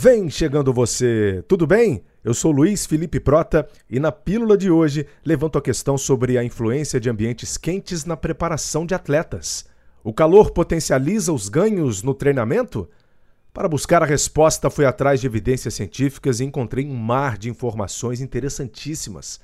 Vem 0.00 0.30
chegando 0.30 0.72
você, 0.72 1.42
tudo 1.48 1.66
bem? 1.66 2.04
Eu 2.22 2.32
sou 2.32 2.52
Luiz 2.52 2.86
Felipe 2.86 3.18
Prota 3.18 3.68
e 3.90 3.98
na 3.98 4.12
pílula 4.12 4.56
de 4.56 4.70
hoje 4.70 5.04
levanto 5.24 5.58
a 5.58 5.60
questão 5.60 5.98
sobre 5.98 6.38
a 6.38 6.44
influência 6.44 7.00
de 7.00 7.10
ambientes 7.10 7.56
quentes 7.56 8.04
na 8.04 8.16
preparação 8.16 8.86
de 8.86 8.94
atletas. 8.94 9.66
O 10.04 10.12
calor 10.12 10.52
potencializa 10.52 11.32
os 11.32 11.48
ganhos 11.48 12.04
no 12.04 12.14
treinamento? 12.14 12.88
Para 13.52 13.68
buscar 13.68 14.00
a 14.00 14.06
resposta, 14.06 14.70
fui 14.70 14.84
atrás 14.84 15.20
de 15.20 15.26
evidências 15.26 15.74
científicas 15.74 16.38
e 16.38 16.44
encontrei 16.44 16.86
um 16.86 16.94
mar 16.94 17.36
de 17.36 17.50
informações 17.50 18.20
interessantíssimas. 18.20 19.40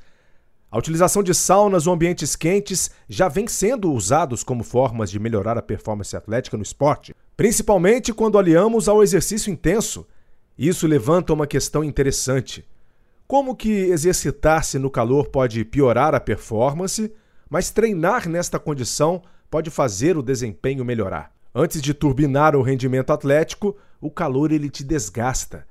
A 0.70 0.78
utilização 0.78 1.24
de 1.24 1.34
saunas 1.34 1.88
ou 1.88 1.94
ambientes 1.94 2.36
quentes 2.36 2.92
já 3.08 3.26
vem 3.26 3.48
sendo 3.48 3.92
usados 3.92 4.44
como 4.44 4.62
formas 4.62 5.10
de 5.10 5.18
melhorar 5.18 5.58
a 5.58 5.62
performance 5.62 6.16
atlética 6.16 6.56
no 6.56 6.62
esporte, 6.62 7.12
principalmente 7.36 8.14
quando 8.14 8.38
aliamos 8.38 8.88
ao 8.88 9.02
exercício 9.02 9.52
intenso. 9.52 10.06
Isso 10.58 10.86
levanta 10.86 11.32
uma 11.32 11.46
questão 11.46 11.82
interessante. 11.82 12.64
Como 13.26 13.56
que 13.56 13.70
exercitar-se 13.70 14.78
no 14.78 14.88
calor 14.88 15.28
pode 15.28 15.64
piorar 15.64 16.14
a 16.14 16.20
performance, 16.20 17.12
mas 17.50 17.70
treinar 17.70 18.28
nesta 18.28 18.58
condição 18.58 19.22
pode 19.50 19.70
fazer 19.70 20.16
o 20.16 20.22
desempenho 20.22 20.84
melhorar? 20.84 21.32
Antes 21.52 21.82
de 21.82 21.92
turbinar 21.92 22.54
o 22.54 22.62
rendimento 22.62 23.12
atlético, 23.12 23.76
o 24.00 24.10
calor 24.10 24.52
ele 24.52 24.70
te 24.70 24.84
desgasta. 24.84 25.66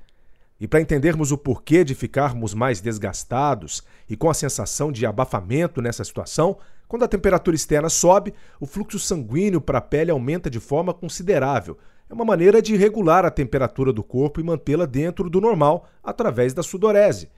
E 0.60 0.68
para 0.68 0.82
entendermos 0.82 1.32
o 1.32 1.38
porquê 1.38 1.84
de 1.84 1.96
ficarmos 1.96 2.54
mais 2.54 2.82
desgastados 2.82 3.84
e 4.10 4.16
com 4.18 4.30
a 4.30 4.34
sensação 4.34 4.92
de 4.92 5.06
abafamento 5.06 5.82
nessa 5.82 6.04
situação, 6.04 6.58
quando 6.88 7.04
a 7.04 7.08
temperatura 7.08 7.56
externa 7.56 7.90
sobe, 7.90 8.34
o 8.60 8.66
fluxo 8.66 9.00
sanguíneo 9.00 9.62
para 9.62 9.80
a 9.80 9.82
pele 9.82 10.12
aumenta 10.12 10.50
de 10.50 10.60
forma 10.60 10.94
considerável, 10.94 11.78
é 12.10 12.14
uma 12.14 12.26
maneira 12.26 12.62
de 12.62 12.76
regular 12.76 13.26
a 13.26 13.32
temperatura 13.32 13.92
do 13.92 14.04
corpo 14.04 14.40
e 14.40 14.44
mantê-la 14.44 14.86
dentro 14.86 15.30
do 15.30 15.42
normal 15.42 15.88
através 16.04 16.54
da 16.54 16.62
sudorese. 16.62 17.30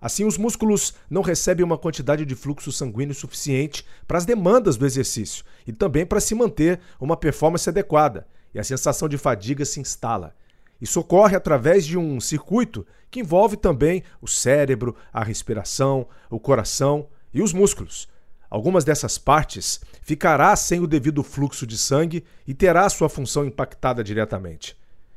Assim, 0.00 0.24
os 0.24 0.38
músculos 0.38 0.94
não 1.10 1.22
recebem 1.22 1.64
uma 1.64 1.78
quantidade 1.78 2.24
de 2.24 2.34
fluxo 2.34 2.70
sanguíneo 2.70 3.14
suficiente 3.14 3.84
para 4.06 4.18
as 4.18 4.24
demandas 4.24 4.76
do 4.76 4.86
exercício 4.86 5.44
e 5.66 5.72
também 5.72 6.06
para 6.06 6.20
se 6.20 6.34
manter 6.34 6.80
uma 7.00 7.16
performance 7.16 7.68
adequada, 7.68 8.26
e 8.54 8.60
a 8.60 8.64
sensação 8.64 9.08
de 9.08 9.18
fadiga 9.18 9.64
se 9.64 9.80
instala. 9.80 10.34
Isso 10.80 11.00
ocorre 11.00 11.36
através 11.36 11.84
de 11.84 11.98
um 11.98 12.20
circuito 12.20 12.86
que 13.10 13.20
envolve 13.20 13.56
também 13.56 14.04
o 14.20 14.28
cérebro, 14.28 14.94
a 15.12 15.24
respiração, 15.24 16.06
o 16.30 16.38
coração 16.38 17.08
e 17.34 17.42
os 17.42 17.52
músculos. 17.52 18.08
Algumas 18.50 18.82
dessas 18.84 19.18
partes 19.18 19.80
ficará 20.00 20.56
sem 20.56 20.80
o 20.80 20.86
devido 20.86 21.22
fluxo 21.22 21.66
de 21.66 21.76
sangue 21.76 22.24
e 22.46 22.54
terá 22.54 22.88
sua 22.88 23.08
função 23.08 23.44
impactada 23.44 24.02
diretamente. 24.02 24.76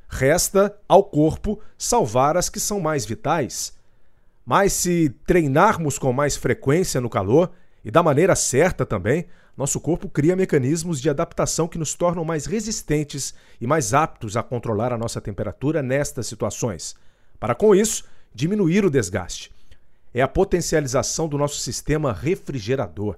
Resta 0.10 0.76
ao 0.88 1.04
corpo 1.04 1.60
salvar 1.78 2.36
as 2.36 2.50
que 2.50 2.60
são 2.60 2.82
mais 2.82 3.06
vitais. 3.06 3.74
Mas 4.46 4.74
se 4.74 5.10
treinarmos 5.26 5.98
com 5.98 6.12
mais 6.12 6.36
frequência 6.36 7.00
no 7.00 7.10
calor 7.10 7.52
e 7.86 7.90
da 7.90 8.04
maneira 8.04 8.36
certa 8.36 8.86
também, 8.86 9.26
nosso 9.56 9.80
corpo 9.80 10.10
cria 10.10 10.36
mecanismos 10.36 11.00
de 11.00 11.10
adaptação 11.10 11.68
que 11.68 11.78
nos 11.78 11.94
tornam 11.94 12.26
mais 12.26 12.46
resistentes 12.46 13.34
e 13.62 13.68
mais 13.68 13.94
aptos 13.94 14.36
a 14.36 14.44
controlar 14.44 14.92
a 14.92 14.98
nossa 14.98 15.22
temperatura 15.22 15.82
nestas 15.82 16.28
situações. 16.28 16.96
Para 17.40 17.56
com 17.56 17.74
isso, 17.74 18.04
diminuir 18.34 18.84
o 18.84 18.90
desgaste 18.90 19.52
é 20.14 20.22
a 20.22 20.28
potencialização 20.28 21.28
do 21.28 21.38
nosso 21.38 21.60
sistema 21.60 22.12
refrigerador. 22.14 23.18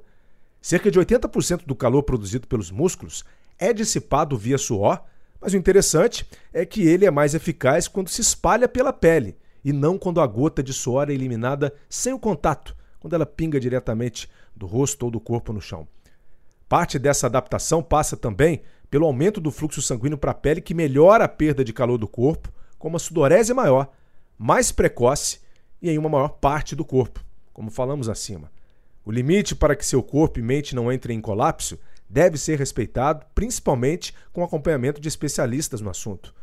Cerca 0.61 0.89
de 0.89 0.99
80% 0.99 1.65
do 1.65 1.75
calor 1.75 2.03
produzido 2.03 2.47
pelos 2.47 2.71
músculos 2.71 3.23
é 3.57 3.73
dissipado 3.73 4.37
via 4.37 4.57
suor, 4.57 5.03
mas 5.39 5.53
o 5.53 5.57
interessante 5.57 6.25
é 6.53 6.65
que 6.65 6.87
ele 6.87 7.05
é 7.05 7.11
mais 7.11 7.35
eficaz 7.35 7.87
quando 7.87 8.09
se 8.09 8.21
espalha 8.21 8.67
pela 8.67 8.93
pele 8.93 9.35
e 9.63 9.73
não 9.73 9.97
quando 9.97 10.21
a 10.21 10.27
gota 10.27 10.61
de 10.61 10.73
suor 10.73 11.09
é 11.09 11.13
eliminada 11.13 11.73
sem 11.89 12.13
o 12.13 12.19
contato, 12.19 12.75
quando 12.99 13.13
ela 13.13 13.25
pinga 13.25 13.59
diretamente 13.59 14.29
do 14.55 14.65
rosto 14.65 15.03
ou 15.03 15.11
do 15.11 15.19
corpo 15.19 15.51
no 15.51 15.61
chão. 15.61 15.87
Parte 16.69 16.97
dessa 16.97 17.27
adaptação 17.27 17.83
passa 17.83 18.15
também 18.15 18.61
pelo 18.89 19.05
aumento 19.05 19.41
do 19.41 19.51
fluxo 19.51 19.81
sanguíneo 19.81 20.17
para 20.17 20.31
a 20.31 20.35
pele, 20.35 20.61
que 20.61 20.73
melhora 20.73 21.25
a 21.25 21.29
perda 21.29 21.63
de 21.63 21.73
calor 21.73 21.97
do 21.97 22.07
corpo, 22.07 22.51
com 22.77 22.87
uma 22.87 22.99
sudorese 22.99 23.53
maior, 23.53 23.91
mais 24.37 24.71
precoce 24.71 25.39
e 25.83 25.89
em 25.89 25.97
uma 25.97 26.09
maior 26.09 26.29
parte 26.29 26.77
do 26.77 26.85
corpo, 26.85 27.23
como 27.51 27.69
falamos 27.69 28.07
acima. 28.07 28.49
O 29.03 29.11
limite 29.11 29.53
para 29.53 29.75
que 29.75 29.85
seu 29.85 30.01
corpo 30.01 30.39
e 30.39 30.41
mente 30.41 30.73
não 30.73 30.89
entrem 30.89 31.17
em 31.17 31.21
colapso 31.21 31.77
deve 32.09 32.37
ser 32.37 32.57
respeitado, 32.57 33.25
principalmente 33.35 34.13
com 34.31 34.43
acompanhamento 34.43 35.01
de 35.01 35.09
especialistas 35.09 35.81
no 35.81 35.89
assunto. 35.89 36.33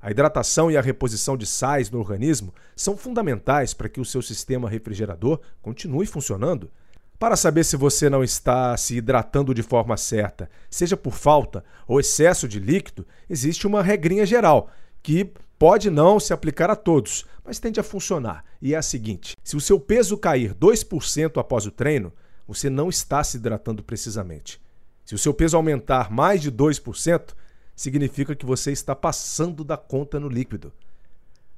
A 0.00 0.10
hidratação 0.10 0.70
e 0.70 0.76
a 0.76 0.80
reposição 0.80 1.36
de 1.36 1.44
sais 1.44 1.90
no 1.90 1.98
organismo 1.98 2.54
são 2.74 2.96
fundamentais 2.96 3.74
para 3.74 3.88
que 3.88 4.00
o 4.00 4.04
seu 4.04 4.22
sistema 4.22 4.68
refrigerador 4.68 5.40
continue 5.60 6.06
funcionando. 6.06 6.70
Para 7.18 7.36
saber 7.36 7.64
se 7.64 7.76
você 7.76 8.08
não 8.08 8.22
está 8.22 8.76
se 8.76 8.96
hidratando 8.96 9.52
de 9.52 9.62
forma 9.62 9.96
certa, 9.96 10.48
seja 10.70 10.96
por 10.96 11.12
falta 11.12 11.64
ou 11.86 11.98
excesso 11.98 12.46
de 12.46 12.60
líquido, 12.60 13.06
existe 13.28 13.66
uma 13.66 13.82
regrinha 13.82 14.24
geral 14.24 14.70
que 15.02 15.32
pode 15.58 15.90
não 15.90 16.20
se 16.20 16.32
aplicar 16.32 16.70
a 16.70 16.76
todos, 16.76 17.24
mas 17.44 17.58
tende 17.58 17.80
a 17.80 17.84
funcionar. 17.84 18.44
E 18.60 18.74
é 18.74 18.76
a 18.76 18.82
seguinte: 18.82 19.36
se 19.42 19.56
o 19.56 19.60
seu 19.60 19.78
peso 19.78 20.16
cair 20.16 20.54
2% 20.54 21.40
após 21.40 21.66
o 21.66 21.70
treino, 21.70 22.12
você 22.46 22.70
não 22.70 22.88
está 22.88 23.22
se 23.24 23.36
hidratando 23.36 23.82
precisamente. 23.82 24.60
Se 25.04 25.14
o 25.14 25.18
seu 25.18 25.32
peso 25.32 25.56
aumentar 25.56 26.10
mais 26.10 26.42
de 26.42 26.50
2%, 26.50 27.34
significa 27.74 28.34
que 28.34 28.46
você 28.46 28.72
está 28.72 28.94
passando 28.94 29.62
da 29.62 29.76
conta 29.76 30.18
no 30.18 30.28
líquido. 30.28 30.72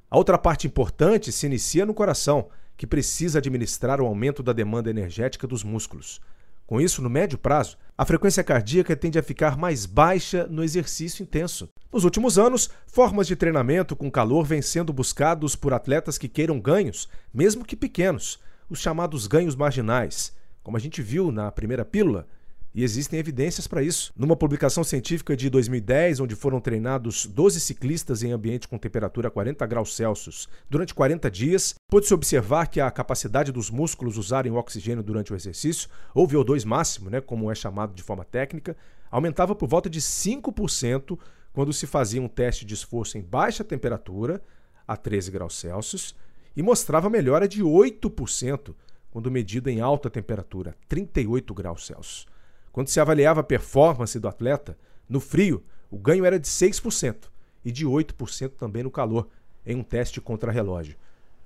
A 0.09 0.17
outra 0.17 0.37
parte 0.37 0.67
importante 0.67 1.31
se 1.31 1.45
inicia 1.45 1.85
no 1.85 1.93
coração, 1.93 2.49
que 2.75 2.87
precisa 2.87 3.39
administrar 3.39 4.01
o 4.01 4.05
aumento 4.05 4.41
da 4.41 4.53
demanda 4.53 4.89
energética 4.89 5.47
dos 5.47 5.63
músculos. 5.63 6.19
Com 6.69 6.79
isso, 6.79 7.01
no 7.01 7.09
médio 7.09 7.35
prazo, 7.35 7.79
a 7.97 8.05
frequência 8.05 8.43
cardíaca 8.43 8.95
tende 8.95 9.17
a 9.17 9.23
ficar 9.23 9.57
mais 9.57 9.87
baixa 9.87 10.45
no 10.45 10.63
exercício 10.63 11.23
intenso. 11.23 11.67
Nos 11.91 12.03
últimos 12.03 12.37
anos, 12.37 12.69
formas 12.85 13.25
de 13.25 13.35
treinamento 13.35 13.95
com 13.95 14.11
calor 14.11 14.45
vêm 14.45 14.61
sendo 14.61 14.93
buscados 14.93 15.55
por 15.55 15.73
atletas 15.73 16.15
que 16.15 16.27
queiram 16.27 16.59
ganhos, 16.59 17.09
mesmo 17.33 17.65
que 17.65 17.75
pequenos, 17.75 18.39
os 18.69 18.77
chamados 18.77 19.25
ganhos 19.25 19.55
marginais, 19.55 20.31
como 20.61 20.77
a 20.77 20.79
gente 20.79 21.01
viu 21.01 21.31
na 21.31 21.51
primeira 21.51 21.83
pílula, 21.83 22.27
e 22.73 22.83
existem 22.83 23.19
evidências 23.19 23.67
para 23.67 23.81
isso. 23.81 24.13
Numa 24.15 24.35
publicação 24.35 24.83
científica 24.83 25.35
de 25.35 25.49
2010, 25.49 26.19
onde 26.19 26.35
foram 26.35 26.61
treinados 26.61 27.25
12 27.25 27.59
ciclistas 27.59 28.23
em 28.23 28.31
ambiente 28.31 28.67
com 28.67 28.77
temperatura 28.77 29.27
a 29.27 29.31
40 29.31 29.65
graus 29.65 29.95
Celsius 29.95 30.47
durante 30.69 30.93
40 30.93 31.29
dias, 31.31 31.75
pôde-se 31.89 32.13
observar 32.13 32.67
que 32.67 32.79
a 32.79 32.91
capacidade 32.91 33.51
dos 33.51 33.69
músculos 33.69 34.17
usarem 34.17 34.51
o 34.51 34.55
oxigênio 34.55 35.03
durante 35.03 35.33
o 35.33 35.35
exercício, 35.35 35.89
ou 36.13 36.27
VO2 36.27 36.65
máximo, 36.65 37.09
né, 37.09 37.19
como 37.19 37.51
é 37.51 37.55
chamado 37.55 37.93
de 37.93 38.03
forma 38.03 38.23
técnica, 38.23 38.77
aumentava 39.09 39.55
por 39.55 39.67
volta 39.67 39.89
de 39.89 39.99
5% 39.99 41.17
quando 41.51 41.73
se 41.73 41.87
fazia 41.87 42.21
um 42.21 42.27
teste 42.27 42.65
de 42.65 42.75
esforço 42.75 43.17
em 43.17 43.21
baixa 43.21 43.63
temperatura, 43.63 44.41
a 44.87 44.95
13 44.95 45.31
graus 45.31 45.55
Celsius, 45.55 46.15
e 46.55 46.61
mostrava 46.61 47.09
melhora 47.09 47.47
de 47.47 47.63
8% 47.63 48.75
quando 49.11 49.31
medido 49.31 49.69
em 49.69 49.81
alta 49.81 50.09
temperatura, 50.09 50.75
38 50.87 51.53
graus 51.53 51.85
Celsius. 51.85 52.27
Quando 52.71 52.89
se 52.89 52.99
avaliava 52.99 53.41
a 53.41 53.43
performance 53.43 54.19
do 54.19 54.27
atleta, 54.27 54.77
no 55.07 55.19
frio, 55.19 55.63
o 55.89 55.97
ganho 55.97 56.25
era 56.25 56.39
de 56.39 56.47
6% 56.47 57.29
e 57.63 57.71
de 57.71 57.85
8% 57.85 58.51
também 58.51 58.83
no 58.83 58.91
calor, 58.91 59.27
em 59.65 59.75
um 59.75 59.83
teste 59.83 60.21
contra 60.21 60.51
relógio. 60.51 60.95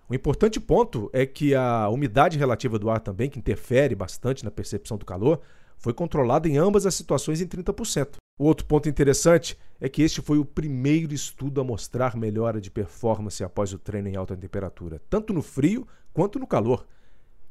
O 0.09 0.13
importante 0.13 0.59
ponto 0.59 1.09
é 1.13 1.25
que 1.25 1.55
a 1.55 1.89
umidade 1.89 2.37
relativa 2.37 2.77
do 2.77 2.89
ar 2.89 2.99
também, 2.99 3.29
que 3.29 3.39
interfere 3.39 3.95
bastante 3.95 4.43
na 4.43 4.51
percepção 4.51 4.97
do 4.97 5.05
calor, 5.05 5.41
foi 5.77 5.93
controlada 5.93 6.47
em 6.47 6.57
ambas 6.57 6.85
as 6.85 6.95
situações 6.95 7.41
em 7.41 7.47
30%. 7.47 8.15
O 8.37 8.45
outro 8.45 8.65
ponto 8.65 8.89
interessante 8.89 9.57
é 9.79 9.87
que 9.87 10.01
este 10.01 10.21
foi 10.21 10.37
o 10.37 10.45
primeiro 10.45 11.13
estudo 11.13 11.61
a 11.61 11.63
mostrar 11.63 12.15
melhora 12.15 12.59
de 12.59 12.71
performance 12.71 13.43
após 13.43 13.73
o 13.73 13.79
treino 13.79 14.07
em 14.07 14.15
alta 14.15 14.35
temperatura, 14.35 15.01
tanto 15.09 15.33
no 15.33 15.41
frio 15.41 15.87
quanto 16.13 16.39
no 16.39 16.47
calor. 16.47 16.85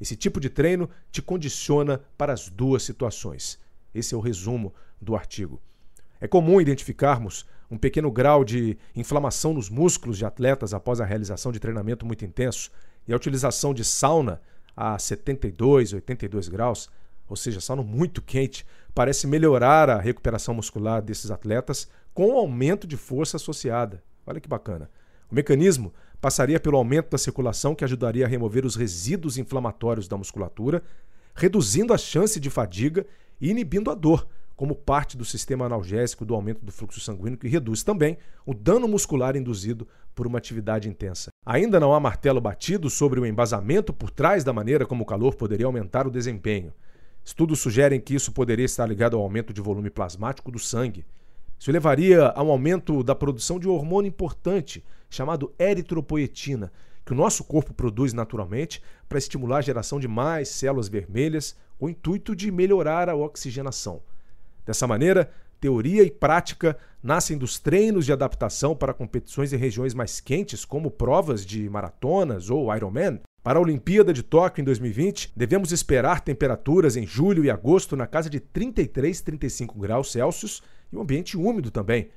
Esse 0.02 0.16
tipo 0.16 0.40
de 0.40 0.50
treino 0.50 0.90
te 1.12 1.22
condiciona 1.22 2.00
para 2.18 2.32
as 2.32 2.48
duas 2.48 2.82
situações. 2.82 3.56
Esse 3.94 4.16
é 4.16 4.16
o 4.16 4.20
resumo 4.20 4.74
do 5.00 5.14
artigo. 5.14 5.62
É 6.20 6.26
comum 6.26 6.60
identificarmos 6.60 7.46
um 7.70 7.78
pequeno 7.78 8.10
grau 8.10 8.44
de 8.44 8.76
inflamação 8.96 9.54
nos 9.54 9.70
músculos 9.70 10.18
de 10.18 10.24
atletas 10.24 10.74
após 10.74 11.00
a 11.00 11.04
realização 11.04 11.52
de 11.52 11.60
treinamento 11.60 12.04
muito 12.04 12.24
intenso 12.24 12.72
e 13.06 13.12
a 13.12 13.16
utilização 13.16 13.72
de 13.72 13.84
sauna 13.84 14.42
a 14.76 14.98
72, 14.98 15.92
82 15.92 16.48
graus, 16.48 16.90
ou 17.28 17.36
seja, 17.36 17.60
sauna 17.60 17.84
muito 17.84 18.20
quente, 18.20 18.66
parece 18.92 19.28
melhorar 19.28 19.88
a 19.88 20.00
recuperação 20.00 20.52
muscular 20.52 21.00
desses 21.00 21.30
atletas 21.30 21.88
com 22.12 22.26
o 22.26 22.36
aumento 22.36 22.88
de 22.88 22.96
força 22.96 23.36
associada. 23.36 24.02
Olha 24.26 24.40
que 24.40 24.48
bacana. 24.48 24.90
O 25.30 25.34
mecanismo 25.36 25.94
passaria 26.22 26.60
pelo 26.60 26.76
aumento 26.76 27.10
da 27.10 27.18
circulação 27.18 27.74
que 27.74 27.82
ajudaria 27.82 28.24
a 28.24 28.28
remover 28.28 28.64
os 28.64 28.76
resíduos 28.76 29.36
inflamatórios 29.38 30.06
da 30.06 30.16
musculatura, 30.16 30.80
reduzindo 31.34 31.92
a 31.92 31.98
chance 31.98 32.38
de 32.38 32.48
fadiga 32.48 33.04
e 33.40 33.50
inibindo 33.50 33.90
a 33.90 33.94
dor, 33.94 34.28
como 34.54 34.76
parte 34.76 35.16
do 35.16 35.24
sistema 35.24 35.66
analgésico 35.66 36.24
do 36.24 36.32
aumento 36.32 36.64
do 36.64 36.70
fluxo 36.70 37.00
sanguíneo, 37.00 37.36
que 37.36 37.48
reduz 37.48 37.82
também 37.82 38.16
o 38.46 38.54
dano 38.54 38.86
muscular 38.86 39.34
induzido 39.34 39.88
por 40.14 40.24
uma 40.24 40.38
atividade 40.38 40.88
intensa. 40.88 41.30
Ainda 41.44 41.80
não 41.80 41.92
há 41.92 41.98
martelo 41.98 42.40
batido 42.40 42.88
sobre 42.88 43.18
o 43.18 43.26
embasamento 43.26 43.92
por 43.92 44.08
trás 44.08 44.44
da 44.44 44.52
maneira 44.52 44.86
como 44.86 45.02
o 45.02 45.06
calor 45.06 45.34
poderia 45.34 45.66
aumentar 45.66 46.06
o 46.06 46.10
desempenho. 46.10 46.72
Estudos 47.24 47.58
sugerem 47.58 48.00
que 48.00 48.14
isso 48.14 48.30
poderia 48.30 48.66
estar 48.66 48.86
ligado 48.86 49.16
ao 49.16 49.24
aumento 49.24 49.52
de 49.52 49.60
volume 49.60 49.90
plasmático 49.90 50.52
do 50.52 50.58
sangue. 50.60 51.04
Isso 51.58 51.72
levaria 51.72 52.28
a 52.28 52.42
um 52.44 52.50
aumento 52.52 53.02
da 53.02 53.14
produção 53.16 53.58
de 53.58 53.68
um 53.68 53.72
hormônio 53.72 54.08
importante 54.08 54.84
chamado 55.12 55.52
eritropoetina, 55.58 56.72
que 57.04 57.12
o 57.12 57.16
nosso 57.16 57.44
corpo 57.44 57.74
produz 57.74 58.12
naturalmente 58.12 58.82
para 59.08 59.18
estimular 59.18 59.58
a 59.58 59.62
geração 59.62 60.00
de 60.00 60.08
mais 60.08 60.48
células 60.48 60.88
vermelhas 60.88 61.56
com 61.78 61.86
o 61.86 61.90
intuito 61.90 62.34
de 62.34 62.50
melhorar 62.50 63.08
a 63.08 63.14
oxigenação. 63.14 64.00
Dessa 64.64 64.86
maneira, 64.86 65.30
teoria 65.60 66.02
e 66.02 66.10
prática 66.10 66.78
nascem 67.02 67.36
dos 67.36 67.58
treinos 67.58 68.06
de 68.06 68.12
adaptação 68.12 68.74
para 68.74 68.94
competições 68.94 69.52
em 69.52 69.56
regiões 69.56 69.92
mais 69.92 70.18
quentes, 70.18 70.64
como 70.64 70.90
provas 70.90 71.44
de 71.44 71.68
maratonas 71.68 72.48
ou 72.48 72.74
Ironman. 72.74 73.20
Para 73.42 73.58
a 73.58 73.62
Olimpíada 73.62 74.12
de 74.12 74.22
Tóquio 74.22 74.62
em 74.62 74.64
2020, 74.64 75.32
devemos 75.36 75.72
esperar 75.72 76.20
temperaturas 76.20 76.96
em 76.96 77.04
julho 77.04 77.44
e 77.44 77.50
agosto 77.50 77.96
na 77.96 78.06
casa 78.06 78.30
de 78.30 78.38
33, 78.38 79.20
35 79.20 79.78
graus 79.78 80.12
Celsius 80.12 80.62
e 80.92 80.96
um 80.96 81.02
ambiente 81.02 81.36
úmido 81.36 81.70
também, 81.70 82.08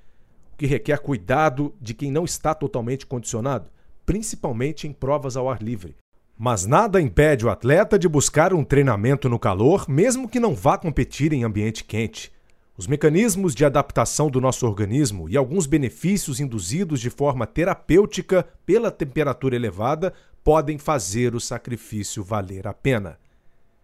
que 0.58 0.66
requer 0.66 1.00
cuidado 1.00 1.74
de 1.82 1.94
quem 1.94 2.12
não 2.12 2.26
está 2.26 2.54
totalmente 2.54 3.06
condicionado, 3.06 3.70
principalmente 4.06 4.88
em 4.88 4.94
provas 4.94 5.36
ao 5.36 5.50
ar 5.50 5.62
livre. 5.62 5.96
Mas 6.38 6.66
nada 6.66 7.02
impede 7.02 7.46
o 7.46 7.50
atleta 7.50 7.98
de 7.98 8.08
buscar 8.08 8.54
um 8.54 8.64
treinamento 8.64 9.30
no 9.30 9.40
calor, 9.40 9.88
mesmo 9.88 10.28
que 10.28 10.40
não 10.40 10.54
vá 10.54 10.78
competir 10.78 11.32
em 11.32 11.44
ambiente 11.44 11.84
quente. 11.84 12.32
Os 12.78 12.88
mecanismos 12.88 13.56
de 13.56 13.64
adaptação 13.64 14.30
do 14.30 14.42
nosso 14.42 14.68
organismo 14.68 15.30
e 15.30 15.38
alguns 15.38 15.66
benefícios 15.66 16.42
induzidos 16.42 17.00
de 17.00 17.10
forma 17.10 17.48
terapêutica 17.48 18.46
pela 18.66 18.92
temperatura 18.92 19.56
elevada 19.56 20.14
podem 20.44 20.78
fazer 20.78 21.34
o 21.34 21.40
sacrifício 21.40 22.22
valer 22.22 22.68
a 22.68 22.74
pena. 22.74 23.18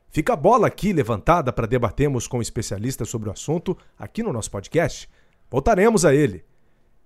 Fica 0.10 0.34
a 0.34 0.36
bola 0.36 0.68
aqui 0.68 0.92
levantada 0.92 1.54
para 1.54 1.66
debatermos 1.66 2.28
com 2.28 2.42
especialistas 2.42 3.08
sobre 3.08 3.30
o 3.30 3.32
assunto 3.32 3.78
aqui 3.98 4.22
no 4.22 4.34
nosso 4.34 4.52
podcast. 4.52 5.10
Voltaremos 5.50 6.04
a 6.04 6.14
ele. 6.14 6.44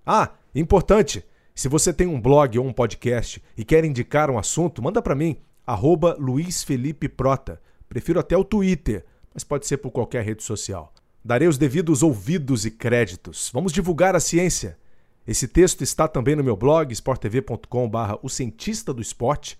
Ah, 0.06 0.30
importante! 0.54 1.24
Se 1.52 1.68
você 1.68 1.92
tem 1.92 2.06
um 2.06 2.20
blog 2.20 2.56
ou 2.60 2.64
um 2.64 2.72
podcast 2.72 3.42
e 3.56 3.64
quer 3.64 3.84
indicar 3.84 4.30
um 4.30 4.38
assunto, 4.38 4.80
manda 4.80 5.02
para 5.02 5.16
mim, 5.16 5.38
arroba 5.66 6.16
Luiz 6.16 6.62
Felipe 6.62 7.08
Prota. 7.08 7.60
Prefiro 7.88 8.20
até 8.20 8.36
o 8.36 8.44
Twitter, 8.44 9.04
mas 9.34 9.42
pode 9.42 9.66
ser 9.66 9.78
por 9.78 9.90
qualquer 9.90 10.24
rede 10.24 10.44
social. 10.44 10.94
Darei 11.24 11.48
os 11.48 11.58
devidos 11.58 12.04
ouvidos 12.04 12.64
e 12.64 12.70
créditos. 12.70 13.50
Vamos 13.52 13.72
divulgar 13.72 14.14
a 14.14 14.20
ciência. 14.20 14.78
Esse 15.26 15.48
texto 15.48 15.82
está 15.82 16.06
também 16.06 16.36
no 16.36 16.44
meu 16.44 16.56
blog, 16.56 16.92
sporttv.com.br 16.92 18.18
O 18.22 18.28
Cientista 18.28 18.94
do 18.94 19.02
Esporte. 19.02 19.58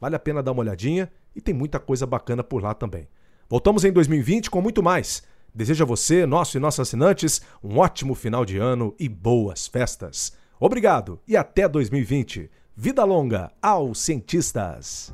Vale 0.00 0.16
a 0.16 0.18
pena 0.18 0.42
dar 0.42 0.50
uma 0.50 0.62
olhadinha 0.62 1.08
e 1.36 1.40
tem 1.40 1.54
muita 1.54 1.78
coisa 1.78 2.04
bacana 2.04 2.42
por 2.42 2.60
lá 2.60 2.74
também. 2.74 3.06
Voltamos 3.48 3.84
em 3.84 3.92
2020 3.92 4.50
com 4.50 4.60
muito 4.60 4.82
mais. 4.82 5.22
Desejo 5.54 5.84
a 5.84 5.86
você, 5.86 6.26
nosso 6.26 6.56
e 6.56 6.60
nossos 6.60 6.80
assinantes, 6.80 7.40
um 7.62 7.78
ótimo 7.78 8.14
final 8.16 8.44
de 8.44 8.58
ano 8.58 8.92
e 8.98 9.08
boas 9.08 9.68
festas. 9.68 10.32
Obrigado 10.58 11.20
e 11.28 11.36
até 11.36 11.68
2020. 11.68 12.50
Vida 12.76 13.04
longa 13.04 13.52
aos 13.62 14.00
cientistas! 14.00 15.12